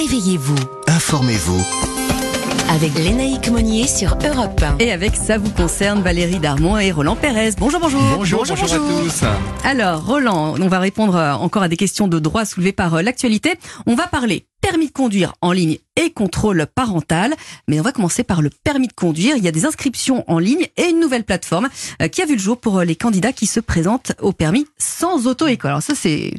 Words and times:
Réveillez-vous. 0.00 0.56
Informez-vous. 0.86 1.62
Avec 2.70 2.94
Lénaïque 2.94 3.50
Monnier 3.50 3.86
sur 3.86 4.16
Europe 4.24 4.62
1. 4.62 4.78
Et 4.78 4.92
avec 4.92 5.14
ça 5.14 5.36
vous 5.36 5.50
concerne 5.50 6.00
Valérie 6.00 6.38
Darmon 6.38 6.78
et 6.78 6.90
Roland 6.90 7.16
Pérez. 7.16 7.50
Bonjour, 7.58 7.80
bonjour. 7.80 8.00
Bonjour, 8.16 8.46
bonjour, 8.48 8.72
à 8.72 8.78
tous. 8.78 9.24
Alors, 9.62 10.06
Roland, 10.06 10.54
on 10.58 10.68
va 10.68 10.78
répondre 10.78 11.16
euh, 11.16 11.34
encore 11.34 11.64
à 11.64 11.68
des 11.68 11.76
questions 11.76 12.08
de 12.08 12.18
droit 12.18 12.46
soulevées 12.46 12.72
par 12.72 12.94
euh, 12.94 13.02
l'actualité. 13.02 13.56
On 13.86 13.94
va 13.94 14.06
parler 14.06 14.46
permis 14.62 14.86
de 14.86 14.92
conduire 14.92 15.34
en 15.42 15.52
ligne 15.52 15.76
et 15.96 16.10
contrôle 16.10 16.66
parental. 16.74 17.34
Mais 17.68 17.78
on 17.78 17.82
va 17.82 17.92
commencer 17.92 18.24
par 18.24 18.40
le 18.40 18.48
permis 18.48 18.88
de 18.88 18.94
conduire. 18.94 19.36
Il 19.36 19.44
y 19.44 19.48
a 19.48 19.52
des 19.52 19.66
inscriptions 19.66 20.24
en 20.28 20.38
ligne 20.38 20.66
et 20.78 20.88
une 20.88 21.00
nouvelle 21.00 21.24
plateforme 21.24 21.68
euh, 22.00 22.08
qui 22.08 22.22
a 22.22 22.26
vu 22.26 22.36
le 22.36 22.40
jour 22.40 22.58
pour 22.58 22.80
les 22.80 22.96
candidats 22.96 23.34
qui 23.34 23.46
se 23.46 23.60
présentent 23.60 24.12
au 24.20 24.32
permis 24.32 24.66
sans 24.78 25.26
auto-école. 25.26 25.72
Alors 25.72 25.82
ça, 25.82 25.94
c'est... 25.94 26.32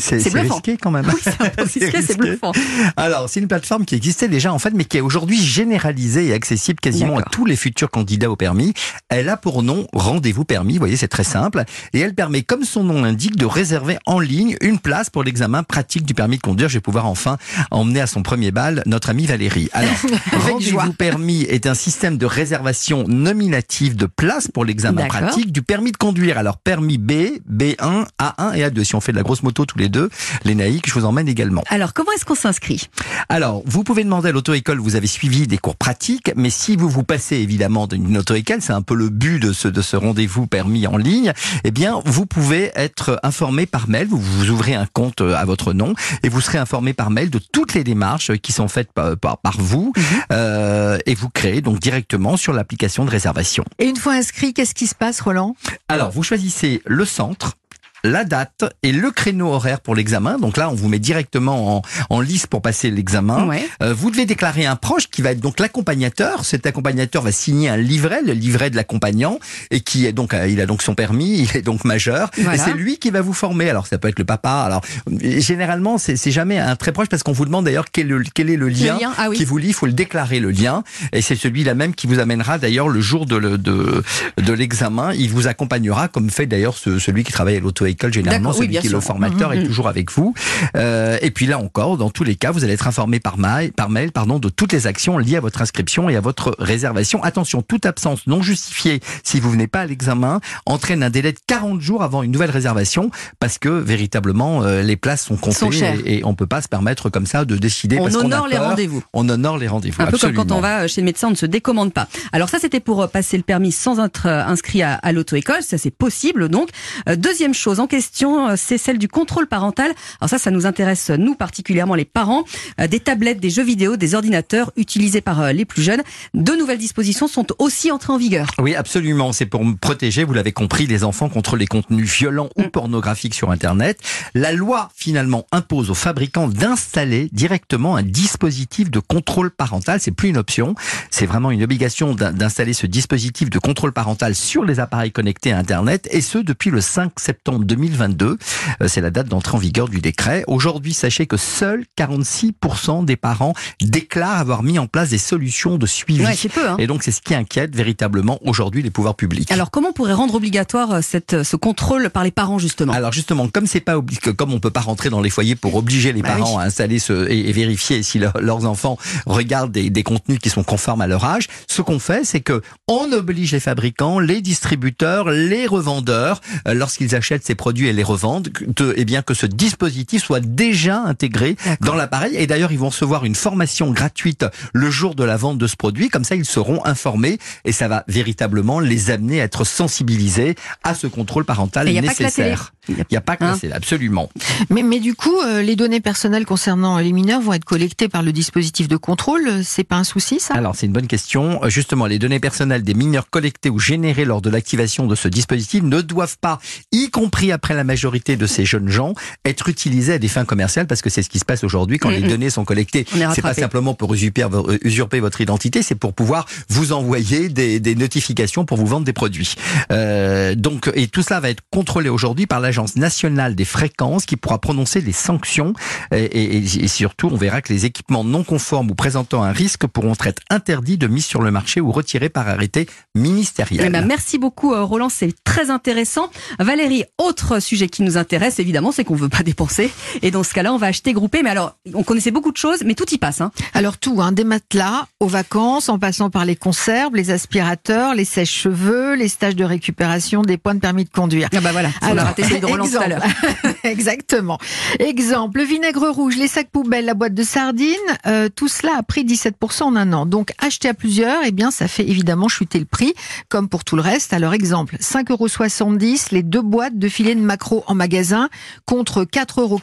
C'est 0.00 0.40
risqué 0.40 0.76
quand 0.76 0.90
même. 0.90 1.06
Oui, 1.10 1.20
c'est 1.22 1.42
un 1.42 1.48
peu 1.48 1.62
risqué, 1.64 2.02
c'est 2.02 2.16
bluffant. 2.16 2.52
Alors, 2.96 3.28
c'est 3.28 3.40
une 3.40 3.48
plateforme 3.48 3.84
qui 3.84 3.96
existait 3.96 4.28
déjà 4.28 4.52
en 4.52 4.58
fait, 4.58 4.70
mais 4.70 4.84
qui 4.84 4.96
est 4.96 5.00
aujourd'hui 5.00 5.42
généralisée 5.42 6.26
et 6.26 6.32
accessible 6.32 6.78
quasiment 6.78 7.18
à 7.18 7.22
tous 7.22 7.46
les 7.46 7.56
futurs 7.56 7.90
candidats 7.90 8.30
au 8.30 8.36
permis. 8.36 8.74
Elle 9.08 9.28
a 9.28 9.36
pour 9.36 9.62
nom 9.62 9.86
Rendez-vous 9.92 10.44
permis. 10.44 10.74
Vous 10.74 10.80
voyez, 10.80 10.96
c'est 10.96 11.08
très 11.08 11.24
simple. 11.24 11.64
Et 11.92 12.00
elle 12.00 12.14
permet, 12.14 12.42
comme 12.42 12.64
son 12.64 12.84
nom 12.84 13.02
l'indique, 13.02 13.36
de 13.36 13.46
réserver 13.46 13.98
en 14.06 14.20
ligne 14.20 14.56
une 14.60 14.78
place 14.78 15.10
pour 15.10 15.24
l'examen 15.24 15.62
pratique 15.62 16.04
du 16.04 16.14
permis 16.14 16.36
de 16.36 16.42
conduire. 16.42 16.68
Je 16.68 16.74
vais 16.74 16.80
pouvoir 16.80 17.06
enfin 17.06 17.38
emmener 17.70 18.00
à 18.00 18.06
son 18.06 18.22
premier 18.22 18.50
bal 18.50 18.82
notre 18.86 19.10
amie 19.10 19.26
Valérie. 19.26 19.68
Alors. 19.72 19.90
Rendez-vous 20.32 20.92
permis 20.92 21.42
est 21.42 21.66
un 21.66 21.74
système 21.74 22.18
de 22.18 22.26
réservation 22.26 23.04
nominative 23.06 23.96
de 23.96 24.06
place 24.06 24.48
pour 24.48 24.64
l'examen 24.64 25.06
pratique 25.06 25.52
du 25.52 25.62
permis 25.62 25.92
de 25.92 25.96
conduire. 25.96 26.38
Alors, 26.38 26.58
permis 26.58 26.98
B, 26.98 27.12
B1, 27.50 28.06
A1 28.18 28.56
et 28.56 28.62
A2. 28.62 28.84
Si 28.84 28.94
on 28.94 29.00
fait 29.00 29.12
de 29.12 29.16
la 29.16 29.22
grosse 29.22 29.42
moto 29.42 29.64
tous 29.64 29.78
les 29.78 29.88
deux, 29.90 30.08
les 30.44 30.54
naïcs, 30.54 30.88
je 30.88 30.94
vous 30.94 31.04
emmène 31.04 31.28
également. 31.28 31.62
Alors, 31.68 31.92
comment 31.92 32.12
est-ce 32.12 32.24
qu'on 32.24 32.34
s'inscrit? 32.34 32.88
Alors, 33.28 33.62
vous 33.66 33.84
pouvez 33.84 34.04
demander 34.04 34.30
à 34.30 34.32
l'auto-école, 34.32 34.78
vous 34.78 34.96
avez 34.96 35.06
suivi 35.06 35.46
des 35.46 35.58
cours 35.58 35.76
pratiques, 35.76 36.32
mais 36.36 36.50
si 36.50 36.76
vous 36.76 36.88
vous 36.88 37.02
passez 37.02 37.36
évidemment 37.36 37.86
d'une 37.86 38.16
auto-école, 38.18 38.62
c'est 38.62 38.72
un 38.72 38.82
peu 38.82 38.94
le 38.94 39.08
but 39.08 39.38
de 39.38 39.52
ce, 39.52 39.68
de 39.68 39.82
ce 39.82 39.96
rendez-vous 39.96 40.46
permis 40.46 40.86
en 40.86 40.96
ligne, 40.96 41.32
eh 41.64 41.70
bien, 41.70 42.00
vous 42.04 42.26
pouvez 42.26 42.70
être 42.74 43.20
informé 43.22 43.66
par 43.66 43.88
mail, 43.88 44.06
vous, 44.08 44.20
vous 44.20 44.50
ouvrez 44.50 44.74
un 44.74 44.86
compte 44.86 45.20
euh, 45.20 45.34
à 45.34 45.44
votre 45.44 45.72
nom, 45.72 45.94
et 46.22 46.28
vous 46.28 46.40
serez 46.40 46.58
informé 46.58 46.92
par 46.92 47.10
mail 47.10 47.30
de 47.30 47.38
toutes 47.38 47.74
les 47.74 47.84
démarches 47.84 48.32
qui 48.38 48.52
sont 48.52 48.68
faites 48.68 48.92
par, 48.92 49.16
par, 49.16 49.38
par 49.38 49.60
vous, 49.60 49.92
euh, 50.32 50.98
et 51.06 51.14
vous 51.14 51.28
créez 51.28 51.60
donc 51.60 51.80
directement 51.80 52.36
sur 52.36 52.52
l'application 52.52 53.04
de 53.04 53.10
réservation. 53.10 53.64
Et 53.78 53.86
une 53.86 53.96
fois 53.96 54.14
inscrit, 54.14 54.54
qu'est-ce 54.54 54.74
qui 54.74 54.86
se 54.86 54.94
passe, 54.94 55.20
Roland? 55.20 55.56
Alors, 55.88 56.10
vous 56.10 56.22
choisissez 56.22 56.82
le 56.86 57.04
centre, 57.04 57.56
la 58.04 58.24
date 58.24 58.64
et 58.82 58.92
le 58.92 59.10
créneau 59.10 59.48
horaire 59.52 59.80
pour 59.80 59.94
l'examen. 59.94 60.38
Donc 60.38 60.56
là, 60.56 60.70
on 60.70 60.74
vous 60.74 60.88
met 60.88 60.98
directement 60.98 61.76
en, 61.78 61.82
en 62.10 62.20
lice 62.20 62.46
pour 62.46 62.62
passer 62.62 62.90
l'examen. 62.90 63.46
Ouais. 63.46 63.66
Euh, 63.82 63.92
vous 63.94 64.10
devez 64.10 64.26
déclarer 64.26 64.66
un 64.66 64.76
proche 64.76 65.08
qui 65.08 65.22
va 65.22 65.32
être 65.32 65.40
donc 65.40 65.60
l'accompagnateur. 65.60 66.44
Cet 66.44 66.66
accompagnateur 66.66 67.22
va 67.22 67.32
signer 67.32 67.68
un 67.68 67.76
livret, 67.76 68.20
le 68.24 68.32
livret 68.32 68.70
de 68.70 68.76
l'accompagnant, 68.76 69.38
et 69.70 69.80
qui 69.80 70.06
est 70.06 70.12
donc, 70.12 70.34
euh, 70.34 70.46
il 70.48 70.60
a 70.60 70.66
donc 70.66 70.82
son 70.82 70.94
permis, 70.94 71.38
il 71.40 71.56
est 71.56 71.62
donc 71.62 71.84
majeur, 71.84 72.30
Voilà. 72.38 72.54
et 72.54 72.58
c'est 72.58 72.74
lui 72.74 72.98
qui 72.98 73.10
va 73.10 73.20
vous 73.20 73.32
former. 73.32 73.68
Alors 73.70 73.86
ça 73.86 73.98
peut 73.98 74.08
être 74.08 74.18
le 74.18 74.24
papa. 74.24 74.62
Alors 74.66 74.82
euh, 75.10 75.40
généralement, 75.40 75.98
c'est 75.98 76.16
jamais 76.30 76.58
un 76.58 76.76
très 76.76 76.92
proche 76.92 77.08
parce 77.08 77.22
qu'on 77.22 77.32
vous 77.32 77.44
demande 77.44 77.64
d'ailleurs 77.64 77.86
quel, 77.92 78.06
est 78.06 78.10
le- 78.10 78.24
quel 78.34 78.50
est 78.50 78.56
le 78.56 78.68
lien, 78.68 78.98
lien, 78.98 79.12
ah 79.18 79.28
oui. 79.30 79.36
qui 79.36 79.44
vous 79.44 79.58
lie. 79.58 79.68
Il 79.68 79.74
faut 79.74 79.86
le 79.86 79.92
déclarer 79.92 80.40
le 80.40 80.50
lien, 80.50 80.82
et 81.12 81.22
c'est 81.22 81.36
celui-là 81.36 81.74
même 81.74 81.94
qui 81.94 82.06
vous 82.06 82.18
amènera 82.18 82.58
d'ailleurs 82.58 82.88
le 82.88 83.00
jour 83.00 83.26
de 83.26 83.36
le- 83.36 83.58
de, 83.58 84.02
de 84.38 84.52
l'examen. 84.52 85.12
Il 85.14 85.30
vous 85.30 85.46
accompagnera, 85.46 86.08
comme 86.08 86.30
fait 86.30 86.46
d'ailleurs 86.46 86.76
ce- 86.76 86.98
celui 86.98 87.24
qui 87.24 87.32
travaille 87.32 87.56
à 87.56 87.60
l'auto-école 87.90 88.12
généralement, 88.12 88.50
oui, 88.50 88.56
celui 88.56 88.68
bien 88.68 88.80
qui 88.80 88.86
est 88.86 88.90
le 88.90 89.00
formateur 89.00 89.52
est 89.52 89.60
mhm. 89.60 89.66
toujours 89.66 89.88
avec 89.88 90.10
vous. 90.12 90.34
Euh, 90.76 91.18
et 91.22 91.30
puis 91.30 91.46
là 91.46 91.58
encore, 91.58 91.96
dans 91.96 92.10
tous 92.10 92.24
les 92.24 92.36
cas, 92.36 92.50
vous 92.50 92.64
allez 92.64 92.74
être 92.74 92.86
informé 92.86 93.20
par 93.20 93.38
mail, 93.38 93.72
par 93.72 93.90
mail 93.90 94.12
pardon, 94.12 94.38
de 94.38 94.48
toutes 94.48 94.72
les 94.72 94.86
actions 94.86 95.18
liées 95.18 95.36
à 95.36 95.40
votre 95.40 95.62
inscription 95.62 96.08
et 96.08 96.16
à 96.16 96.20
votre 96.20 96.54
réservation. 96.58 97.22
Attention, 97.22 97.62
toute 97.62 97.86
absence 97.86 98.26
non 98.26 98.42
justifiée 98.42 99.00
si 99.24 99.40
vous 99.40 99.50
venez 99.50 99.66
pas 99.66 99.80
à 99.80 99.86
l'examen 99.86 100.40
entraîne 100.66 101.02
un 101.02 101.10
délai 101.10 101.32
de 101.32 101.38
40 101.46 101.80
jours 101.80 102.02
avant 102.02 102.22
une 102.22 102.30
nouvelle 102.30 102.50
réservation 102.50 103.10
parce 103.38 103.58
que 103.58 103.68
véritablement 103.68 104.62
euh, 104.62 104.82
les 104.82 104.96
places 104.96 105.24
sont 105.24 105.36
comptées 105.36 105.50
Sont 105.50 105.70
et, 105.72 106.18
et 106.18 106.24
on 106.24 106.34
peut 106.34 106.46
pas 106.46 106.62
se 106.62 106.68
permettre 106.68 107.10
comme 107.10 107.26
ça 107.26 107.44
de 107.44 107.56
décider 107.56 107.98
On 107.98 108.04
parce 108.04 108.16
honore 108.16 108.48
les 108.48 108.58
rendez-vous. 108.58 109.02
On 109.12 109.28
honore 109.28 109.58
les 109.58 109.68
rendez-vous. 109.68 110.02
Un 110.02 110.06
peu 110.06 110.18
comme 110.18 110.34
quand 110.34 110.52
on 110.52 110.60
va 110.60 110.86
chez 110.86 111.00
le 111.00 111.04
médecin, 111.04 111.28
on 111.28 111.32
ne 111.32 111.36
se 111.36 111.46
décommande 111.46 111.92
pas. 111.92 112.08
Alors 112.32 112.48
ça, 112.48 112.58
c'était 112.58 112.80
pour 112.80 113.02
euh, 113.02 113.06
passer 113.06 113.36
le 113.36 113.42
permis 113.42 113.72
sans 113.72 114.02
être 114.02 114.26
inscrit 114.26 114.82
à, 114.82 114.94
à 114.94 115.12
l'auto-école. 115.12 115.62
Ça, 115.62 115.78
c'est 115.78 115.90
possible. 115.90 116.48
Donc, 116.48 116.70
deuxième 117.16 117.54
chose 117.54 117.79
en 117.80 117.86
question, 117.86 118.48
euh, 118.50 118.54
c'est 118.56 118.78
celle 118.78 118.98
du 118.98 119.08
contrôle 119.08 119.46
parental. 119.46 119.92
Alors 120.20 120.30
ça, 120.30 120.38
ça 120.38 120.50
nous 120.50 120.66
intéresse, 120.66 121.10
euh, 121.10 121.16
nous 121.16 121.34
particulièrement 121.34 121.94
les 121.94 122.04
parents. 122.04 122.44
Euh, 122.80 122.86
Des 122.86 123.00
tablettes, 123.00 123.40
des 123.40 123.50
jeux 123.50 123.62
vidéo, 123.64 123.96
des 123.96 124.14
ordinateurs 124.14 124.72
utilisés 124.76 125.20
par 125.20 125.52
les 125.52 125.64
plus 125.64 125.82
jeunes. 125.82 126.02
De 126.34 126.52
nouvelles 126.52 126.78
dispositions 126.78 127.28
sont 127.28 127.46
aussi 127.58 127.90
entrées 127.90 128.12
en 128.12 128.18
vigueur. 128.18 128.48
Oui, 128.58 128.74
absolument. 128.74 129.32
C'est 129.32 129.46
pour 129.46 129.62
protéger, 129.80 130.24
vous 130.24 130.32
l'avez 130.34 130.52
compris, 130.52 130.86
les 130.86 131.04
enfants 131.04 131.28
contre 131.28 131.56
les 131.56 131.66
contenus 131.66 132.08
violents 132.18 132.48
ou 132.56 132.62
Mm. 132.62 132.70
pornographiques 132.70 133.34
sur 133.34 133.50
Internet. 133.50 133.98
La 134.34 134.52
loi, 134.52 134.90
finalement, 134.94 135.46
impose 135.52 135.90
aux 135.90 135.94
fabricants 135.94 136.48
d'installer 136.48 137.28
directement 137.32 137.96
un 137.96 138.02
dispositif 138.02 138.90
de 138.90 138.98
contrôle 139.00 139.50
parental. 139.50 140.00
C'est 140.00 140.10
plus 140.10 140.28
une 140.28 140.36
option. 140.36 140.74
C'est 141.10 141.26
vraiment 141.26 141.50
une 141.50 141.62
obligation 141.62 142.14
d'in- 142.14 142.32
d'installer 142.32 142.72
ce 142.72 142.86
dispositif 142.86 143.50
de 143.50 143.58
contrôle 143.58 143.92
parental 143.92 144.34
sur 144.34 144.64
les 144.64 144.78
appareils 144.80 145.12
connectés 145.12 145.52
à 145.52 145.58
Internet 145.58 146.08
et 146.10 146.20
ce, 146.20 146.38
depuis 146.38 146.70
le 146.70 146.80
5 146.80 147.18
septembre 147.18 147.64
2022. 147.74 148.36
Euh, 148.82 148.88
C'est 148.88 149.00
la 149.00 149.10
date 149.10 149.28
d'entrée 149.28 149.56
en 149.56 149.60
vigueur 149.60 149.88
du 149.88 150.00
décret. 150.00 150.44
Aujourd'hui, 150.46 150.92
sachez 150.94 151.26
que 151.26 151.36
seuls 151.36 151.84
46% 151.98 153.04
des 153.04 153.16
parents 153.16 153.54
déclarent 153.80 154.38
avoir 154.38 154.62
mis 154.62 154.78
en 154.78 154.86
place 154.86 155.10
des 155.10 155.18
solutions 155.18 155.78
de 155.78 155.86
suivi. 155.86 156.24
Ouais, 156.24 156.34
peu. 156.52 156.68
Hein. 156.68 156.76
Et 156.78 156.86
donc, 156.86 157.02
c'est 157.02 157.12
ce 157.12 157.20
qui 157.20 157.34
inquiète 157.34 157.74
véritablement 157.74 158.38
aujourd'hui 158.44 158.82
les 158.82 158.90
pouvoirs 158.90 159.14
publics. 159.14 159.50
Alors, 159.52 159.70
comment 159.70 159.88
on 159.90 159.92
pourrait 159.92 160.12
rendre 160.14 160.34
obligatoire 160.34 160.92
euh, 160.92 161.00
cette, 161.02 161.34
euh, 161.34 161.44
ce 161.44 161.56
contrôle 161.56 162.10
par 162.10 162.24
les 162.24 162.30
parents 162.30 162.58
justement? 162.58 162.92
Alors 162.92 163.12
justement, 163.12 163.48
comme 163.48 163.66
c'est 163.66 163.80
pas 163.80 163.96
comme 164.36 164.52
on 164.52 164.60
peut 164.60 164.70
pas 164.70 164.80
rentrer 164.80 165.10
dans 165.10 165.20
les 165.20 165.30
foyers 165.30 165.54
pour 165.56 165.74
obliger 165.76 166.12
les 166.12 166.22
Bah 166.22 166.30
parents 166.36 166.56
oui. 166.56 166.62
à 166.62 166.66
installer 166.66 166.98
ce 166.98 167.28
et, 167.30 167.48
et 167.48 167.52
vérifier 167.52 168.02
si 168.02 168.18
leur- 168.18 168.40
leurs 168.40 168.64
enfants 168.66 168.98
regardent 169.26 169.72
des, 169.72 169.90
des 169.90 170.02
contenus 170.02 170.38
qui 170.38 170.50
sont 170.50 170.62
conformes 170.64 171.00
à 171.00 171.06
leur 171.06 171.24
âge, 171.24 171.48
ce 171.68 171.82
qu'on 171.82 171.98
fait, 171.98 172.24
c'est 172.24 172.40
que 172.40 172.62
on 172.88 173.12
oblige 173.12 173.52
les 173.52 173.60
fabricants, 173.60 174.18
les 174.18 174.40
distributeurs, 174.40 175.30
les 175.30 175.66
revendeurs, 175.66 176.40
lorsqu'ils 176.66 177.14
achètent 177.14 177.44
ces 177.46 177.54
produits 177.60 177.88
et 177.88 177.92
les 177.92 178.02
revendent, 178.02 178.48
de, 178.66 178.94
eh 178.96 179.04
bien 179.04 179.20
que 179.20 179.34
ce 179.34 179.44
dispositif 179.44 180.24
soit 180.24 180.40
déjà 180.40 180.98
intégré 181.02 181.56
dans 181.82 181.94
l'appareil. 181.94 182.34
Et 182.36 182.46
d'ailleurs, 182.46 182.72
ils 182.72 182.78
vont 182.78 182.88
recevoir 182.88 183.26
une 183.26 183.34
formation 183.34 183.90
gratuite 183.90 184.46
le 184.72 184.90
jour 184.90 185.14
de 185.14 185.24
la 185.24 185.36
vente 185.36 185.58
de 185.58 185.66
ce 185.66 185.76
produit. 185.76 186.08
Comme 186.08 186.24
ça, 186.24 186.36
ils 186.36 186.46
seront 186.46 186.82
informés 186.86 187.38
et 187.66 187.72
ça 187.72 187.86
va 187.86 188.02
véritablement 188.08 188.80
les 188.80 189.10
amener 189.10 189.42
à 189.42 189.44
être 189.44 189.64
sensibilisés 189.64 190.54
à 190.84 190.94
ce 190.94 191.06
contrôle 191.06 191.44
parental 191.44 191.86
Et 191.88 192.00
nécessaire. 192.00 192.72
Il 192.98 193.04
n'y 193.10 193.16
a 193.16 193.20
pas 193.20 193.36
que 193.36 193.44
la 193.44 193.52
Hein 193.52 193.58
absolument. 193.72 194.28
mais, 194.70 194.82
mais 194.82 195.00
du 195.00 195.14
coup, 195.14 195.38
euh, 195.40 195.62
les 195.62 195.76
données 195.76 196.00
personnelles 196.00 196.44
concernant 196.46 196.98
les 196.98 197.12
mineurs 197.12 197.40
vont 197.40 197.52
être 197.52 197.64
collectées 197.64 198.08
par 198.08 198.22
le 198.22 198.32
dispositif 198.32 198.88
de 198.88 198.96
contrôle. 198.96 199.46
Euh, 199.48 199.62
C'est 199.64 199.84
pas 199.84 199.96
un 199.96 200.04
souci, 200.04 200.40
ça? 200.40 200.54
Alors, 200.54 200.74
c'est 200.76 200.86
une 200.86 200.92
bonne 200.92 201.06
question. 201.06 201.62
Euh, 201.64 201.68
Justement, 201.70 202.06
les 202.06 202.18
données 202.18 202.40
personnelles 202.40 202.82
des 202.82 202.94
mineurs 202.94 203.30
collectées 203.30 203.70
ou 203.70 203.78
générées 203.78 204.24
lors 204.24 204.40
de 204.42 204.50
l'activation 204.50 205.06
de 205.06 205.14
ce 205.14 205.28
dispositif 205.28 205.82
ne 205.82 206.00
doivent 206.00 206.38
pas, 206.40 206.58
y 206.92 207.10
compris 207.10 207.52
après 207.52 207.74
la 207.74 207.84
majorité 207.84 208.36
de 208.36 208.46
ces 208.46 208.64
jeunes 208.64 208.88
gens, 208.88 209.14
être 209.44 209.68
utilisées 209.68 210.14
à 210.14 210.18
des 210.18 210.28
fins 210.28 210.44
commerciales 210.44 210.86
parce 210.86 211.02
que 211.02 211.10
c'est 211.10 211.22
ce 211.22 211.28
qui 211.30 211.38
se 211.38 211.44
passe 211.44 211.64
aujourd'hui 211.64 211.98
quand 211.98 212.10
Mm, 212.10 212.14
les 212.14 212.20
mm. 212.20 212.28
données 212.28 212.50
sont 212.50 212.64
collectées. 212.64 213.06
C'est 213.34 213.42
pas 213.42 213.54
simplement 213.54 213.94
pour 213.94 214.12
usurper, 214.14 214.44
vo- 214.50 214.68
usurper 214.82 215.20
votre 215.20 215.40
identité, 215.40 215.82
c'est 215.82 215.94
pour 215.94 216.12
pouvoir 216.12 216.46
vous 216.68 216.92
envoyer 216.92 217.48
des, 217.48 217.78
des 217.80 217.94
notifications 217.94 218.64
pour 218.64 218.76
vous 218.78 218.86
vendre 218.86 219.04
des 219.04 219.12
produits. 219.12 219.54
Euh, 219.92 220.54
donc, 220.54 220.90
et 220.94 221.06
tout 221.08 221.22
cela 221.22 221.40
va 221.40 221.50
être 221.50 221.62
contrôlé 221.70 222.08
aujourd'hui 222.08 222.46
par 222.46 222.60
l'Agence 222.60 222.79
nationale 222.96 223.54
des 223.54 223.64
fréquences 223.64 224.26
qui 224.26 224.36
pourra 224.36 224.58
prononcer 224.58 225.00
des 225.02 225.12
sanctions 225.12 225.72
et, 226.14 226.24
et- 226.24 226.56
et 226.84 226.88
surtout, 226.88 227.28
on 227.32 227.36
verra 227.36 227.62
que 227.62 227.72
les 227.72 227.86
équipements 227.86 228.24
non 228.24 228.44
conformes 228.44 228.90
ou 228.90 228.94
présentant 228.94 229.42
un 229.42 229.52
risque 229.52 229.86
pourront 229.86 230.14
être 230.24 230.42
interdits 230.50 230.98
de 230.98 231.06
mise 231.06 231.24
sur 231.26 231.42
le 231.42 231.50
marché 231.50 231.80
ou 231.80 231.92
retirés 231.92 232.28
par 232.28 232.48
arrêté 232.48 232.86
ministériel. 233.14 233.84
Eh 233.86 233.90
ben, 233.90 234.06
merci 234.06 234.38
beaucoup 234.38 234.72
euh, 234.74 234.82
Roland, 234.82 235.08
c'est 235.08 235.34
très 235.44 235.70
intéressant. 235.70 236.30
Valérie, 236.58 237.04
autre 237.18 237.60
sujet 237.60 237.88
qui 237.88 238.02
nous 238.02 238.16
intéresse 238.16 238.58
évidemment, 238.58 238.92
c'est 238.92 239.04
qu'on 239.04 239.14
veut 239.14 239.28
pas 239.28 239.42
dépenser. 239.44 239.90
Et 240.22 240.30
dans 240.30 240.42
ce 240.42 240.52
cas-là, 240.54 240.72
on 240.72 240.78
va 240.78 240.86
acheter 240.88 241.12
groupé. 241.12 241.42
Mais 241.42 241.50
alors, 241.50 241.76
on 241.94 242.02
connaissait 242.02 242.30
beaucoup 242.30 242.52
de 242.52 242.56
choses, 242.56 242.82
mais 242.84 242.94
tout 242.94 243.08
y 243.12 243.18
passe. 243.18 243.40
Hein. 243.40 243.50
Alors 243.74 243.98
tout, 243.98 244.20
hein, 244.20 244.32
des 244.32 244.44
matelas 244.44 245.06
aux 245.20 245.28
vacances, 245.28 245.88
en 245.88 245.98
passant 245.98 246.30
par 246.30 246.44
les 246.44 246.56
conserves, 246.56 247.14
les 247.14 247.30
aspirateurs, 247.30 248.14
les 248.14 248.24
sèches-cheveux, 248.24 249.14
les 249.14 249.28
stages 249.28 249.56
de 249.56 249.64
récupération, 249.64 250.42
des 250.42 250.56
points 250.56 250.74
de 250.74 250.80
permis 250.80 251.04
de 251.04 251.10
conduire. 251.10 251.48
Ah 251.54 251.60
bah 251.60 251.72
voilà, 251.72 251.90
on 252.02 252.06
a 252.06 252.10
Alors, 252.10 252.24
raté 252.26 252.42
tout 252.76 252.98
à 252.98 253.08
l'heure. 253.08 253.22
Exactement. 253.84 254.58
Exemple, 254.98 255.58
le 255.58 255.64
vinaigre 255.64 256.08
rouge, 256.08 256.36
les 256.36 256.48
sacs 256.48 256.70
poubelles, 256.70 257.04
la 257.04 257.14
boîte 257.14 257.34
de 257.34 257.42
sardines, 257.42 257.96
euh, 258.26 258.48
tout 258.54 258.68
cela 258.68 258.92
a 258.98 259.02
pris 259.02 259.24
17% 259.24 259.82
en 259.82 259.96
un 259.96 260.12
an. 260.12 260.26
Donc 260.26 260.52
acheter 260.58 260.88
à 260.88 260.94
plusieurs, 260.94 261.42
eh 261.44 261.52
bien 261.52 261.70
ça 261.70 261.88
fait 261.88 262.08
évidemment 262.08 262.48
chuter 262.48 262.78
le 262.78 262.84
prix, 262.84 263.14
comme 263.48 263.68
pour 263.68 263.84
tout 263.84 263.96
le 263.96 264.02
reste. 264.02 264.32
Alors 264.32 264.54
exemple, 264.54 264.96
5,70 265.00 265.30
euros 265.32 266.16
les 266.32 266.42
deux 266.42 266.62
boîtes 266.62 266.98
de 266.98 267.08
filets 267.08 267.34
de 267.34 267.40
maquereau 267.40 267.84
en 267.86 267.94
magasin 267.94 268.48
contre 268.84 269.24
4,85 269.24 269.60
euros 269.60 269.80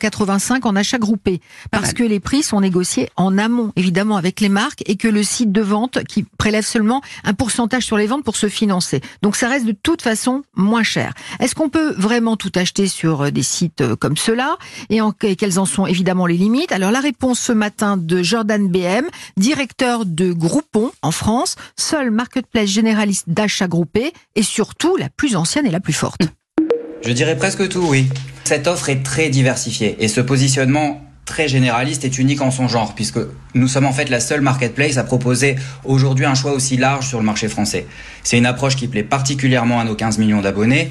en 0.63 0.75
achat 0.75 0.97
groupé. 0.97 1.41
Parce 1.71 1.93
que 1.93 2.03
les 2.03 2.19
prix 2.19 2.43
sont 2.43 2.61
négociés 2.61 3.09
en 3.15 3.37
amont, 3.37 3.71
évidemment, 3.75 4.17
avec 4.17 4.41
les 4.41 4.49
marques 4.49 4.83
et 4.85 4.95
que 4.95 5.07
le 5.07 5.23
site 5.23 5.51
de 5.51 5.61
vente 5.61 6.03
qui 6.03 6.23
prélève 6.23 6.65
seulement 6.65 7.01
un 7.23 7.33
pourcentage 7.33 7.83
sur 7.83 7.97
les 7.97 8.07
ventes 8.07 8.23
pour 8.23 8.35
se 8.35 8.49
financer. 8.49 9.01
Donc 9.21 9.35
ça 9.35 9.47
reste 9.47 9.65
de 9.65 9.71
toute 9.71 10.01
façon 10.01 10.43
moins 10.55 10.83
cher. 10.83 11.13
Est-ce 11.39 11.55
qu'on 11.55 11.69
peut 11.69 11.93
vraiment 11.97 12.35
tout 12.37 12.51
acheter? 12.55 12.66
Sur 12.87 13.21
euh, 13.21 13.31
des 13.31 13.43
sites 13.43 13.81
euh, 13.81 13.95
comme 13.95 14.17
cela 14.17 14.57
et, 14.89 15.01
en, 15.01 15.11
quelles 15.11 15.59
en 15.59 15.65
sont 15.65 15.85
évidemment 15.85 16.25
les 16.25 16.37
limites 16.37 16.71
Alors 16.71 16.91
la 16.91 16.99
réponse 16.99 17.39
ce 17.39 17.51
matin 17.51 17.97
de 17.97 18.21
Jordan 18.21 18.67
BM, 18.67 19.05
directeur 19.37 20.05
de 20.05 20.31
Groupon 20.31 20.91
en 21.01 21.11
France, 21.11 21.55
seul 21.77 22.11
marketplace 22.11 22.69
généraliste 22.69 23.25
d'achat 23.27 23.67
groupé 23.67 24.11
et 24.35 24.43
surtout 24.43 24.97
la 24.97 25.09
plus 25.09 25.35
ancienne 25.35 25.65
et 25.65 25.71
la 25.71 25.79
plus 25.79 25.93
forte. 25.93 26.21
Je 27.05 27.11
dirais 27.11 27.37
presque 27.37 27.69
tout, 27.69 27.85
oui. 27.87 28.07
Cette 28.43 28.67
offre 28.67 28.89
est 28.89 29.03
très 29.03 29.29
diversifiée 29.29 29.95
et 29.99 30.07
ce 30.07 30.21
positionnement 30.21 31.01
très 31.25 31.47
généraliste 31.47 32.05
est 32.05 32.17
unique 32.17 32.41
en 32.41 32.49
son 32.49 32.67
genre, 32.67 32.95
puisque 32.95 33.19
nous 33.53 33.67
sommes 33.67 33.85
en 33.85 33.91
fait 33.91 34.09
la 34.09 34.19
seule 34.19 34.41
marketplace 34.41 34.97
à 34.97 35.03
proposer 35.03 35.57
aujourd'hui 35.83 36.25
un 36.25 36.33
choix 36.33 36.53
aussi 36.53 36.77
large 36.77 37.05
sur 37.05 37.19
le 37.19 37.25
marché 37.25 37.49
français. 37.49 37.85
C'est 38.23 38.37
une 38.37 38.45
approche 38.45 38.75
qui 38.75 38.87
plaît 38.87 39.03
particulièrement 39.03 39.79
à 39.79 39.83
nos 39.83 39.93
15 39.93 40.17
millions 40.17 40.41
d'abonnés, 40.41 40.89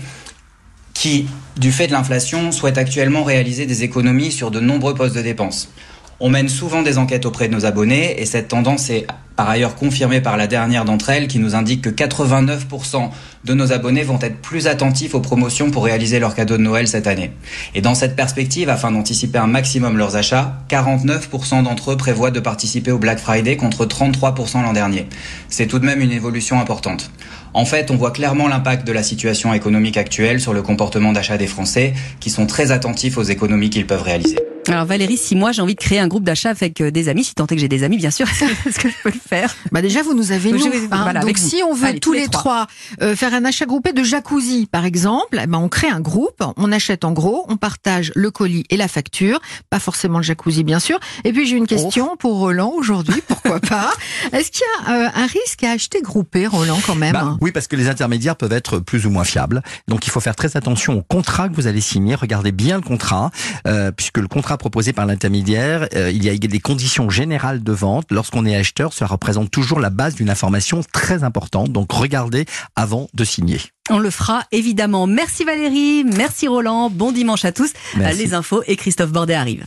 qui, 0.96 1.26
du 1.58 1.72
fait 1.72 1.88
de 1.88 1.92
l'inflation, 1.92 2.52
souhaitent 2.52 2.78
actuellement 2.78 3.22
réaliser 3.22 3.66
des 3.66 3.84
économies 3.84 4.32
sur 4.32 4.50
de 4.50 4.60
nombreux 4.60 4.94
postes 4.94 5.14
de 5.14 5.20
dépenses. 5.20 5.70
On 6.18 6.30
mène 6.30 6.48
souvent 6.48 6.80
des 6.80 6.96
enquêtes 6.96 7.26
auprès 7.26 7.46
de 7.46 7.52
nos 7.52 7.66
abonnés 7.66 8.20
et 8.20 8.24
cette 8.24 8.48
tendance 8.48 8.88
est 8.88 9.06
par 9.36 9.50
ailleurs 9.50 9.74
confirmée 9.74 10.22
par 10.22 10.38
la 10.38 10.46
dernière 10.46 10.86
d'entre 10.86 11.10
elles 11.10 11.28
qui 11.28 11.38
nous 11.38 11.54
indique 11.54 11.82
que 11.82 11.90
89% 11.90 13.10
de 13.44 13.52
nos 13.52 13.70
abonnés 13.70 14.02
vont 14.02 14.18
être 14.22 14.40
plus 14.40 14.66
attentifs 14.66 15.14
aux 15.14 15.20
promotions 15.20 15.70
pour 15.70 15.84
réaliser 15.84 16.18
leurs 16.18 16.34
cadeaux 16.34 16.56
de 16.56 16.62
Noël 16.62 16.88
cette 16.88 17.06
année. 17.06 17.32
Et 17.74 17.82
dans 17.82 17.94
cette 17.94 18.16
perspective, 18.16 18.70
afin 18.70 18.92
d'anticiper 18.92 19.38
un 19.38 19.46
maximum 19.46 19.98
leurs 19.98 20.16
achats, 20.16 20.58
49% 20.70 21.64
d'entre 21.64 21.92
eux 21.92 21.96
prévoient 21.98 22.30
de 22.30 22.40
participer 22.40 22.92
au 22.92 22.98
Black 22.98 23.18
Friday 23.18 23.58
contre 23.58 23.84
33% 23.84 24.62
l'an 24.62 24.72
dernier. 24.72 25.06
C'est 25.50 25.66
tout 25.66 25.78
de 25.78 25.84
même 25.84 26.00
une 26.00 26.12
évolution 26.12 26.58
importante. 26.58 27.10
En 27.52 27.66
fait, 27.66 27.90
on 27.90 27.96
voit 27.96 28.10
clairement 28.10 28.48
l'impact 28.48 28.86
de 28.86 28.92
la 28.92 29.02
situation 29.02 29.52
économique 29.52 29.98
actuelle 29.98 30.40
sur 30.40 30.54
le 30.54 30.62
comportement 30.62 31.12
d'achat 31.12 31.36
des 31.36 31.46
Français 31.46 31.92
qui 32.20 32.30
sont 32.30 32.46
très 32.46 32.70
attentifs 32.72 33.18
aux 33.18 33.22
économies 33.22 33.68
qu'ils 33.68 33.86
peuvent 33.86 34.02
réaliser. 34.02 34.45
Alors 34.68 34.84
Valérie, 34.84 35.16
si 35.16 35.36
moi 35.36 35.52
j'ai 35.52 35.62
envie 35.62 35.74
de 35.74 35.80
créer 35.80 35.98
un 36.00 36.08
groupe 36.08 36.24
d'achat 36.24 36.50
avec 36.50 36.80
euh, 36.80 36.90
des 36.90 37.08
amis, 37.08 37.24
si 37.24 37.34
tant 37.34 37.46
est 37.46 37.54
que 37.54 37.60
j'ai 37.60 37.68
des 37.68 37.82
amis, 37.84 37.96
bien 37.96 38.10
sûr, 38.10 38.26
est-ce 38.66 38.78
que 38.78 38.88
je 38.88 38.94
peux 39.02 39.10
le 39.10 39.20
faire? 39.20 39.54
Bah 39.72 39.80
déjà 39.82 40.02
vous 40.02 40.14
nous 40.14 40.32
avez 40.32 40.52
nous. 40.52 40.64
hein. 40.66 41.02
voilà, 41.02 41.20
Donc 41.20 41.38
si 41.38 41.62
on 41.68 41.72
veut 41.74 41.86
Allez, 41.88 42.00
tous 42.00 42.12
les 42.12 42.28
trois 42.28 42.66
euh, 43.02 43.14
faire 43.14 43.32
un 43.34 43.44
achat 43.44 43.66
groupé 43.66 43.92
de 43.92 44.02
jacuzzi 44.02 44.66
par 44.70 44.84
exemple, 44.84 45.38
eh 45.42 45.46
ben 45.46 45.58
on 45.58 45.68
crée 45.68 45.88
un 45.88 46.00
groupe, 46.00 46.42
on 46.56 46.72
achète 46.72 47.04
en 47.04 47.12
gros, 47.12 47.44
on 47.48 47.56
partage 47.56 48.12
le 48.14 48.30
colis 48.30 48.64
et 48.70 48.76
la 48.76 48.88
facture, 48.88 49.40
pas 49.70 49.78
forcément 49.78 50.18
le 50.18 50.24
jacuzzi 50.24 50.64
bien 50.64 50.80
sûr. 50.80 50.98
Et 51.24 51.32
puis 51.32 51.46
j'ai 51.46 51.56
une 51.56 51.66
question 51.66 52.16
pour 52.18 52.38
Roland 52.38 52.72
aujourd'hui, 52.76 53.22
pourquoi 53.26 53.60
pas? 53.68 53.92
Est-ce 54.32 54.50
qu'il 54.50 54.62
y 54.86 54.90
a 54.90 55.06
euh, 55.06 55.08
un 55.14 55.26
risque 55.26 55.62
à 55.64 55.70
acheter 55.72 56.00
groupé, 56.02 56.46
Roland 56.46 56.78
quand 56.86 56.94
même? 56.96 57.12
Bah, 57.12 57.36
oui, 57.40 57.52
parce 57.52 57.66
que 57.68 57.76
les 57.76 57.88
intermédiaires 57.88 58.36
peuvent 58.36 58.52
être 58.52 58.78
plus 58.78 59.06
ou 59.06 59.10
moins 59.10 59.24
fiables. 59.24 59.62
Donc 59.88 60.06
il 60.06 60.10
faut 60.10 60.20
faire 60.20 60.36
très 60.36 60.56
attention 60.56 60.94
au 60.98 61.02
contrat 61.02 61.48
que 61.48 61.54
vous 61.54 61.66
allez 61.66 61.80
signer. 61.80 62.14
Regardez 62.14 62.52
bien 62.52 62.76
le 62.76 62.82
contrat, 62.82 63.30
euh, 63.66 63.90
puisque 63.92 64.18
le 64.18 64.28
contrat 64.56 64.66
proposé 64.66 64.92
par 64.92 65.06
l'intermédiaire, 65.06 65.88
euh, 65.94 66.10
il 66.10 66.24
y 66.24 66.30
a 66.30 66.36
des 66.36 66.60
conditions 66.60 67.10
générales 67.10 67.62
de 67.62 67.72
vente. 67.72 68.06
Lorsqu'on 68.10 68.46
est 68.46 68.56
acheteur, 68.56 68.92
ça 68.92 69.06
représente 69.06 69.50
toujours 69.50 69.80
la 69.80 69.90
base 69.90 70.14
d'une 70.14 70.30
information 70.30 70.82
très 70.92 71.24
importante. 71.24 71.70
Donc 71.72 71.92
regardez 71.92 72.46
avant 72.74 73.08
de 73.14 73.24
signer. 73.24 73.60
On 73.90 73.98
le 73.98 74.10
fera 74.10 74.44
évidemment. 74.52 75.06
Merci 75.06 75.44
Valérie, 75.44 76.04
merci 76.04 76.48
Roland, 76.48 76.90
bon 76.90 77.12
dimanche 77.12 77.44
à 77.44 77.52
tous. 77.52 77.72
Merci. 77.96 78.18
Les 78.18 78.34
infos 78.34 78.62
et 78.66 78.76
Christophe 78.76 79.12
Bordet 79.12 79.34
arrive. 79.34 79.64